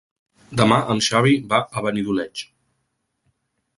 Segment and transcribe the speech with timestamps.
[0.61, 2.43] Demà en Xavi va a Benidoleig.